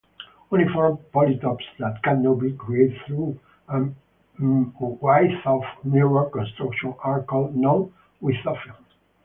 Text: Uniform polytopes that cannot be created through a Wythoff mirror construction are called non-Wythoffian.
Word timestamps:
Uniform 0.51 0.97
polytopes 1.13 1.61
that 1.77 2.01
cannot 2.01 2.39
be 2.39 2.51
created 2.53 2.99
through 3.05 3.37
a 3.67 3.87
Wythoff 4.41 5.63
mirror 5.85 6.27
construction 6.31 6.95
are 7.03 7.21
called 7.21 7.55
non-Wythoffian. 7.55 8.77